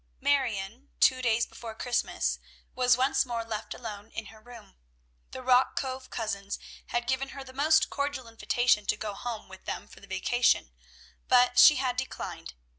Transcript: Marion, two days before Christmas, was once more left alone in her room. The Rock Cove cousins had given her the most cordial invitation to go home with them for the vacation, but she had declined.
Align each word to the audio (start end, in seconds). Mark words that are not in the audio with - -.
Marion, 0.19 0.89
two 0.99 1.21
days 1.21 1.45
before 1.45 1.75
Christmas, 1.75 2.39
was 2.73 2.97
once 2.97 3.23
more 3.23 3.43
left 3.45 3.75
alone 3.75 4.09
in 4.09 4.25
her 4.33 4.41
room. 4.41 4.75
The 5.29 5.43
Rock 5.43 5.75
Cove 5.79 6.09
cousins 6.09 6.57
had 6.87 7.05
given 7.05 7.29
her 7.37 7.43
the 7.43 7.53
most 7.53 7.91
cordial 7.91 8.27
invitation 8.27 8.87
to 8.87 8.97
go 8.97 9.13
home 9.13 9.47
with 9.47 9.65
them 9.65 9.87
for 9.87 9.99
the 9.99 10.07
vacation, 10.07 10.71
but 11.27 11.59
she 11.59 11.75
had 11.75 11.97
declined. 11.97 12.55